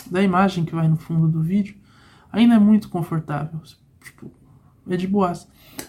[0.10, 1.78] Da imagem que vai no fundo do vídeo,
[2.32, 3.62] ainda é muito confortável.
[4.02, 4.32] Tipo,
[4.90, 5.48] é de boas.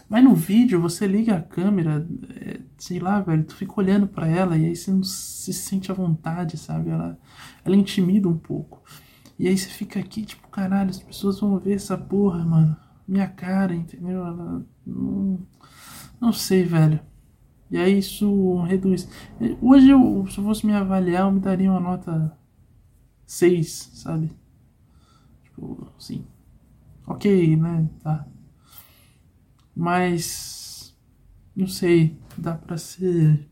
[0.08, 2.06] Mas no vídeo você liga a câmera,
[2.40, 5.90] é, sei lá, velho, tu fica olhando para ela e aí você não se sente
[5.90, 6.90] à vontade, sabe?
[6.90, 7.18] Ela,
[7.64, 8.82] ela intimida um pouco.
[9.38, 12.76] E aí você fica aqui, tipo, caralho, as pessoas vão ver essa porra, mano.
[13.06, 14.24] Minha cara, entendeu?
[14.24, 15.38] Ela, não,
[16.20, 17.00] não sei, velho.
[17.74, 19.08] E aí isso reduz.
[19.60, 22.38] Hoje, eu, se eu fosse me avaliar, eu me daria uma nota
[23.26, 24.30] 6, sabe?
[25.42, 26.24] Tipo, assim.
[27.04, 27.90] Ok, né?
[28.00, 28.28] Tá.
[29.74, 30.96] Mas.
[31.56, 32.16] Não sei.
[32.38, 33.50] Dá pra ser.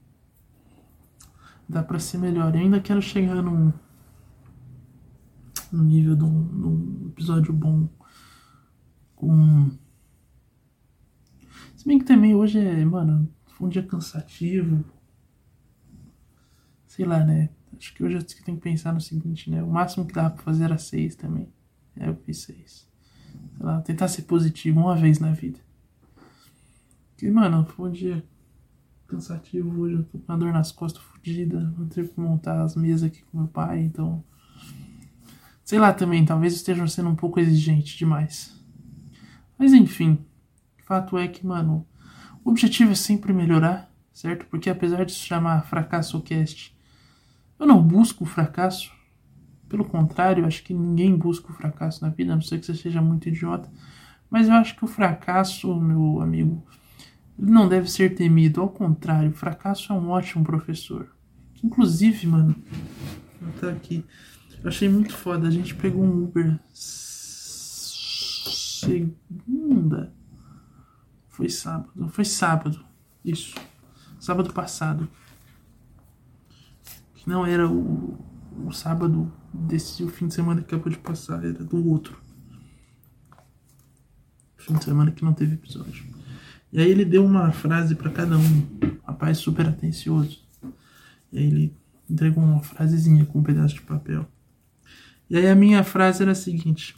[1.69, 2.55] Dá pra ser melhor.
[2.55, 3.73] Eu ainda quero chegar num
[5.73, 7.89] no nível de um, de um episódio bom.
[9.17, 9.69] com.
[11.75, 13.29] Se bem que também hoje é, mano,
[13.67, 14.85] um dia cansativo.
[16.87, 17.51] Sei lá, né?
[17.77, 19.63] Acho que hoje eu tenho que pensar no seguinte, né?
[19.63, 21.49] O máximo que dava pra fazer era seis também.
[21.97, 22.89] É, eu fiz seis.
[23.57, 25.59] Sei lá, tentar ser positivo uma vez na vida.
[27.11, 28.25] Porque, mano, foi um dia
[29.07, 29.95] cansativo hoje.
[29.97, 31.73] Eu tô com uma dor nas costas fodida.
[31.77, 34.23] Vou ter que montar as mesas aqui com meu pai, então.
[35.65, 38.61] Sei lá também, talvez esteja sendo um pouco exigente demais.
[39.57, 40.19] Mas enfim,
[40.85, 41.87] fato é que, mano,
[42.45, 44.47] o objetivo é sempre melhorar, certo?
[44.47, 46.77] Porque apesar de se chamar fracasso cast,
[47.59, 48.93] eu não busco o fracasso.
[49.69, 52.75] Pelo contrário, acho que ninguém busca o fracasso na vida, a não ser que você
[52.75, 53.71] seja muito idiota.
[54.29, 56.67] Mas eu acho que o fracasso, meu amigo,
[57.39, 58.61] não deve ser temido.
[58.61, 61.09] Ao contrário, o fracasso é um ótimo professor.
[61.63, 62.55] Inclusive, mano,
[63.61, 64.05] tá aqui.
[64.63, 65.49] Eu achei muito foda.
[65.49, 66.59] A gente pegou um Uber
[68.83, 70.13] segunda.
[71.43, 72.09] Foi sábado.
[72.11, 72.85] Foi sábado.
[73.25, 73.57] Isso.
[74.21, 75.09] Sábado passado.
[77.15, 78.17] Que não era o,
[78.65, 82.17] o sábado desse o fim de semana que acabou de passar, era do outro.
[84.57, 86.05] Fim de semana que não teve episódio.
[86.73, 88.69] E aí ele deu uma frase para cada um.
[89.05, 90.45] Rapaz super atencioso.
[91.33, 91.77] E aí ele
[92.09, 94.29] entregou uma frasezinha com um pedaço de papel.
[95.29, 96.97] E aí a minha frase era a seguinte: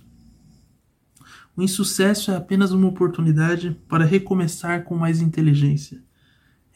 [1.56, 6.02] O insucesso é apenas uma oportunidade para recomeçar com mais inteligência.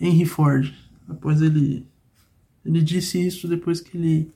[0.00, 0.72] Henry Ford.
[1.08, 1.86] Após ele
[2.64, 4.30] ele disse isso depois que ele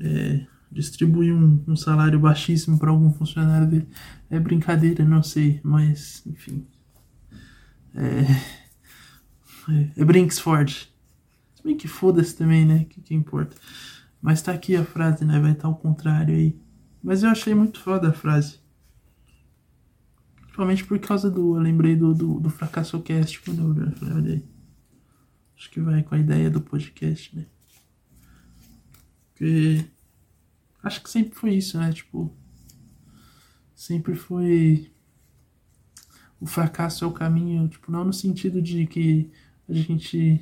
[0.00, 3.88] é, distribuiu um, um salário baixíssimo para algum funcionário dele.
[4.28, 6.66] É brincadeira, não sei, mas enfim.
[7.94, 8.22] É,
[9.70, 10.92] é, é Brinksford.
[11.54, 12.86] Se bem que foda-se também, né?
[12.88, 13.56] Que, que importa?
[14.20, 15.38] Mas tá aqui a frase, né?
[15.38, 16.56] Vai estar tá ao contrário aí.
[17.02, 18.58] Mas eu achei muito foda a frase.
[20.52, 21.56] Principalmente por causa do.
[21.56, 24.44] Eu lembrei do, do, do Fracasso Cast quando eu falei, olha aí.
[25.56, 27.46] Acho que vai com a ideia do podcast, né?
[29.32, 29.82] Porque.
[30.82, 31.90] Acho que sempre foi isso, né?
[31.90, 32.36] Tipo.
[33.74, 34.92] Sempre foi
[36.38, 39.30] o fracasso é o caminho, tipo, não no sentido de que
[39.66, 40.38] a gente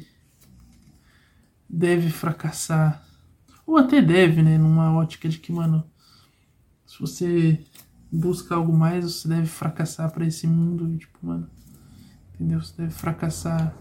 [1.69, 3.07] deve fracassar.
[3.65, 4.59] Ou até deve, né?
[4.59, 5.89] Numa ótica de que, mano,
[6.85, 7.65] se você
[8.13, 10.97] busca algo mais, você deve fracassar para esse mundo.
[10.97, 11.49] Tipo, mano,
[12.35, 12.61] entendeu?
[12.61, 13.75] Você deve fracassar.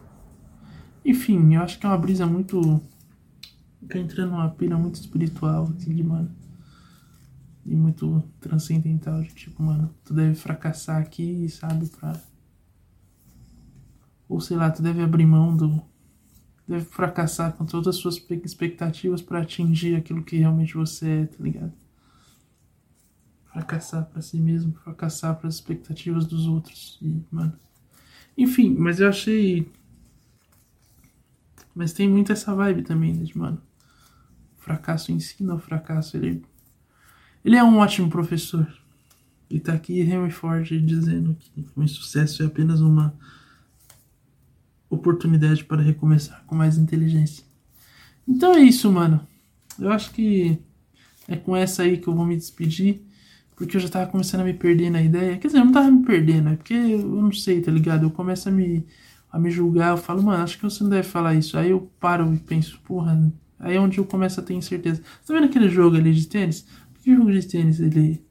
[1.04, 2.82] Enfim, eu acho que é uma brisa muito.
[3.88, 6.30] Tá entrando numa pira muito espiritual, assim, de, mano
[7.70, 12.20] e muito transcendental de tipo, mano, tu deve fracassar aqui, sabe, pra.
[14.28, 15.82] Ou sei lá, tu deve abrir mão do.
[16.68, 21.44] Deve fracassar com todas as suas expectativas para atingir aquilo que realmente você é, tá
[21.44, 21.74] ligado?
[23.52, 26.98] Fracassar para si mesmo, fracassar para as expectativas dos outros.
[27.02, 27.54] E, mano.
[28.38, 29.72] Enfim, mas eu achei.
[31.74, 33.62] Mas tem muito essa vibe também, né, de, mano.
[34.58, 36.44] fracasso ensina, o fracasso ele
[37.44, 38.68] ele é um ótimo professor.
[39.50, 43.14] E tá aqui Henry Ford dizendo que o insucesso é apenas uma
[44.90, 47.44] oportunidade para recomeçar com mais inteligência.
[48.28, 49.26] Então é isso, mano.
[49.80, 50.60] Eu acho que
[51.28, 53.02] é com essa aí que eu vou me despedir.
[53.60, 55.38] Porque eu já tava começando a me perder na ideia.
[55.38, 58.04] Quer dizer, eu não tava me perdendo, é porque eu não sei, tá ligado?
[58.06, 58.88] Eu começo a me,
[59.30, 61.58] a me julgar, eu falo, mano, acho que você não deve falar isso.
[61.58, 63.22] Aí eu paro e penso, porra.
[63.60, 65.02] Aí é onde eu começo a ter incerteza.
[65.28, 66.66] Tá vendo aquele jogo ali de tênis?
[67.04, 68.26] que o jogo de tênis ele,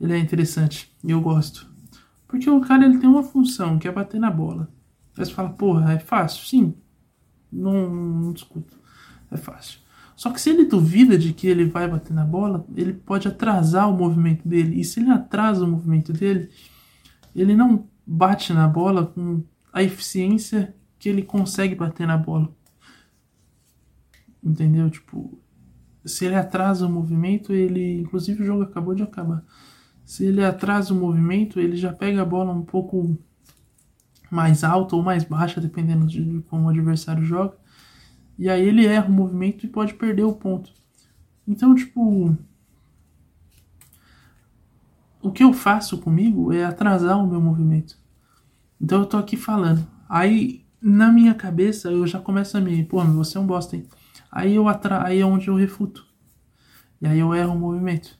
[0.00, 1.70] ele é interessante e eu gosto?
[2.26, 4.68] Porque o cara ele tem uma função que é bater na bola.
[5.16, 6.46] Aí você fala, porra, é fácil?
[6.46, 6.74] Sim.
[7.52, 8.78] Não, não discuto.
[9.30, 9.83] É fácil.
[10.16, 13.90] Só que se ele duvida de que ele vai bater na bola, ele pode atrasar
[13.90, 14.80] o movimento dele.
[14.80, 16.50] E se ele atrasa o movimento dele,
[17.34, 22.54] ele não bate na bola com a eficiência que ele consegue bater na bola.
[24.42, 24.88] Entendeu?
[24.88, 25.38] Tipo,
[26.04, 28.00] se ele atrasa o movimento, ele.
[28.00, 29.42] Inclusive o jogo acabou de acabar.
[30.04, 33.18] Se ele atrasa o movimento, ele já pega a bola um pouco
[34.30, 37.56] mais alta ou mais baixa, dependendo de como o adversário joga.
[38.38, 40.70] E aí ele erra o movimento e pode perder o ponto.
[41.46, 42.36] Então, tipo.
[45.22, 47.96] O que eu faço comigo é atrasar o meu movimento.
[48.80, 49.86] Então eu tô aqui falando.
[50.08, 52.84] Aí, na minha cabeça, eu já começo a me.
[52.84, 53.86] Pô, você é um bosta, hein?
[54.30, 55.04] Aí, eu atra...
[55.04, 56.06] aí é onde eu refuto.
[57.00, 58.18] E aí eu erro o movimento.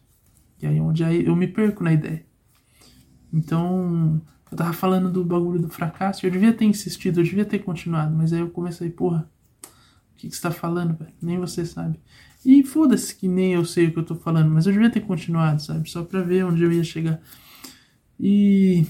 [0.63, 2.25] E aí é onde aí eu me perco na ideia.
[3.33, 6.25] Então, eu tava falando do bagulho do fracasso.
[6.25, 8.17] Eu devia ter insistido, eu devia ter continuado.
[8.17, 9.29] Mas aí eu comecei, porra,
[10.15, 11.13] o que, que você tá falando, velho?
[11.21, 12.01] Nem você sabe.
[12.45, 15.01] E foda-se que nem eu sei o que eu tô falando, mas eu devia ter
[15.01, 15.91] continuado, sabe?
[15.91, 17.21] Só pra ver onde eu ia chegar.
[18.21, 18.87] E,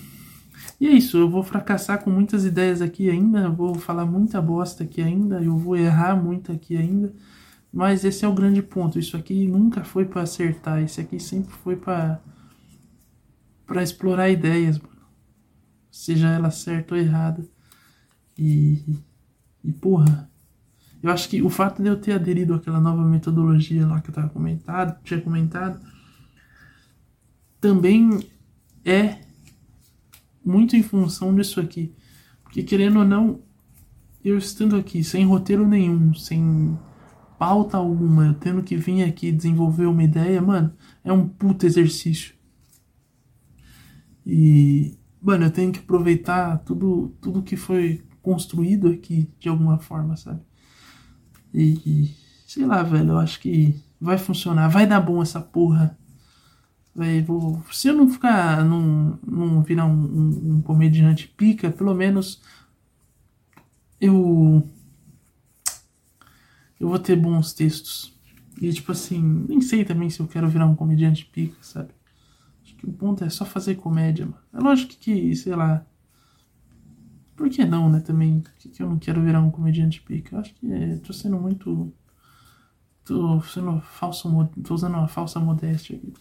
[0.80, 4.84] e é isso, eu vou fracassar com muitas ideias aqui ainda, vou falar muita bosta
[4.84, 7.14] aqui ainda, eu vou errar muito aqui ainda,
[7.72, 8.98] mas esse é o grande ponto.
[8.98, 12.20] Isso aqui nunca foi para acertar, esse aqui sempre foi para
[13.66, 14.94] para explorar ideias, mano.
[15.90, 17.46] Seja ela certa ou errada.
[18.38, 18.82] E
[19.64, 20.30] e porra,
[21.04, 24.14] eu acho que o fato de eu ter aderido àquela nova metodologia lá que eu
[24.14, 25.78] tava comentado, tinha comentado,
[27.60, 28.26] também
[28.82, 29.20] é
[30.42, 31.94] muito em função disso aqui.
[32.42, 33.42] Porque querendo ou não,
[34.24, 36.78] eu estando aqui sem roteiro nenhum, sem
[37.38, 40.72] pauta alguma, eu tendo que vir aqui desenvolver uma ideia, mano,
[41.04, 42.34] é um puto exercício.
[44.24, 50.16] E, mano, eu tenho que aproveitar tudo, tudo que foi construído aqui de alguma forma,
[50.16, 50.40] sabe?
[51.54, 55.96] E, e sei lá, velho, eu acho que vai funcionar, vai dar bom essa porra.
[56.94, 61.94] Vai, vou, se eu não ficar, não, não virar um, um, um comediante pica, pelo
[61.94, 62.40] menos
[64.00, 64.62] eu
[66.78, 68.12] eu vou ter bons textos.
[68.60, 71.90] E tipo assim, nem sei também se eu quero virar um comediante pica, sabe?
[72.62, 74.38] Acho que o ponto é só fazer comédia, mano.
[74.52, 75.84] É lógico que, sei lá.
[77.36, 78.00] Por que não, né?
[78.00, 78.40] Também.
[78.40, 80.36] Por que, eu não quero virar um comediante pica?
[80.36, 81.92] Eu acho que é, tô sendo muito.
[83.04, 84.28] Tô sendo falso.
[84.62, 86.12] Tô usando uma falsa modéstia aqui.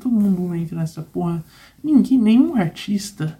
[0.00, 1.44] Todo mundo entra nessa porra.
[1.82, 3.38] Ninguém, nenhum artista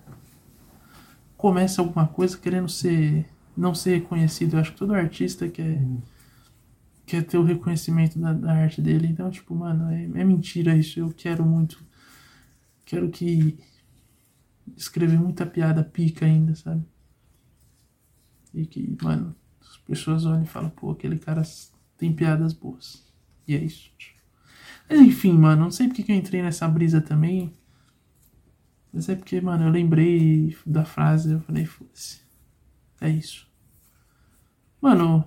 [1.37, 3.27] começa alguma coisa querendo ser.
[3.57, 4.55] Não ser reconhecido.
[4.55, 5.79] Eu acho que todo artista quer.
[5.79, 6.01] Uhum
[7.09, 9.09] quer ter o reconhecimento da, da arte dele.
[9.09, 11.01] Então, tipo, mano, é, é, mentira isso.
[11.01, 11.83] Eu quero muito.
[12.85, 13.59] Quero que.
[14.77, 16.85] Escrever muita piada pica ainda, sabe?
[18.55, 21.43] E que, mano, as pessoas olham e falam, pô, aquele cara
[21.97, 23.07] tem piadas boas.
[23.47, 23.91] E é isso.
[24.89, 27.53] Mas enfim, mano, não sei porque que eu entrei nessa brisa também.
[28.93, 32.21] Mas é porque, mano, eu lembrei da frase, eu falei, foda-se.
[33.01, 33.47] É isso.
[34.81, 35.25] Mano,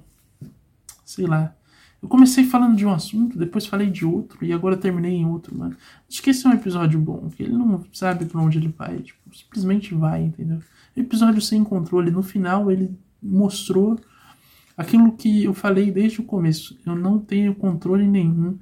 [1.05, 1.55] sei lá.
[2.01, 5.55] Eu comecei falando de um assunto, depois falei de outro, e agora terminei em outro,
[5.55, 5.77] mano.
[6.09, 8.99] Acho que esse é um episódio bom, que ele não sabe pra onde ele vai,
[9.01, 10.59] tipo, simplesmente vai, entendeu?
[10.95, 12.09] Episódio sem controle.
[12.09, 13.99] No final, ele mostrou
[14.75, 16.79] aquilo que eu falei desde o começo.
[16.85, 18.57] Eu não tenho controle nenhum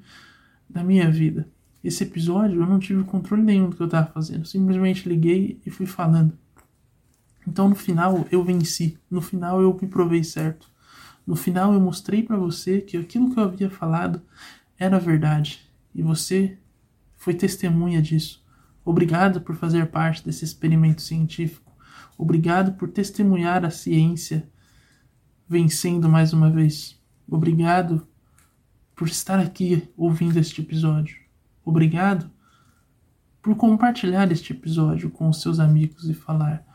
[0.70, 1.48] da minha vida.
[1.84, 4.46] Esse episódio eu não tive controle nenhum do que eu tava fazendo.
[4.46, 6.38] Simplesmente liguei e fui falando.
[7.48, 8.98] Então no final eu venci.
[9.10, 10.70] No final eu me provei certo.
[11.26, 14.22] No final eu mostrei para você que aquilo que eu havia falado
[14.78, 15.62] era verdade
[15.94, 16.58] e você
[17.18, 18.44] foi testemunha disso.
[18.84, 21.69] Obrigado por fazer parte desse experimento científico.
[22.18, 24.50] Obrigado por testemunhar a ciência
[25.48, 27.02] vencendo mais uma vez.
[27.28, 28.08] Obrigado
[28.96, 31.18] por estar aqui ouvindo este episódio.
[31.64, 32.30] Obrigado
[33.42, 36.66] por compartilhar este episódio com os seus amigos e falar: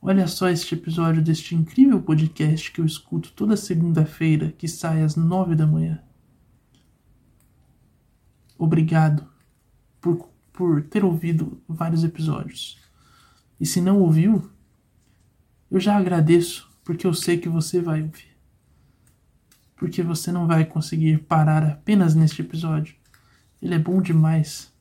[0.00, 5.16] Olha só este episódio deste incrível podcast que eu escuto toda segunda-feira, que sai às
[5.16, 6.00] nove da manhã.
[8.58, 9.26] Obrigado
[10.00, 12.78] por, por ter ouvido vários episódios.
[13.60, 14.50] E se não ouviu,
[15.70, 18.36] eu já agradeço, porque eu sei que você vai ouvir.
[19.76, 22.94] Porque você não vai conseguir parar apenas neste episódio.
[23.60, 24.72] Ele é bom demais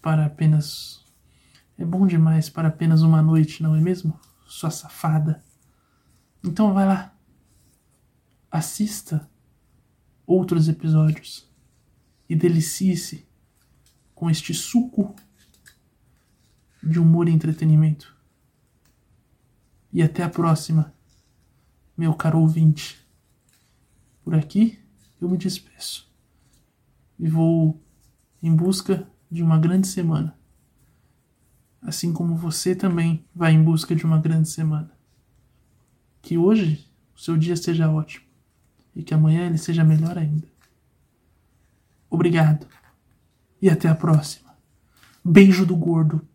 [0.00, 1.02] para apenas
[1.78, 4.18] é bom demais para apenas uma noite, não é mesmo?
[4.46, 5.42] Sua safada.
[6.44, 7.12] Então vai lá.
[8.50, 9.28] Assista
[10.26, 11.50] outros episódios
[12.28, 13.26] e delicie-se
[14.14, 15.14] com este suco
[16.82, 18.14] de humor e entretenimento.
[19.92, 20.92] E até a próxima,
[21.96, 23.06] meu caro ouvinte.
[24.24, 24.78] Por aqui
[25.20, 26.10] eu me despeço
[27.18, 27.80] e vou
[28.42, 30.36] em busca de uma grande semana
[31.82, 34.90] assim como você também vai em busca de uma grande semana.
[36.22, 38.24] Que hoje o seu dia seja ótimo
[38.94, 40.46] e que amanhã ele seja melhor ainda.
[42.08, 42.66] Obrigado
[43.60, 44.52] e até a próxima.
[45.24, 46.26] Beijo do gordo.